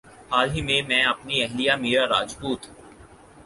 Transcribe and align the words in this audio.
حال 0.31 0.47
ہی 0.53 0.61
میں 0.89 1.03
اپنی 1.05 1.35
اہلیہ 1.43 1.73
میرا 1.83 2.05
راجپوت 2.15 2.61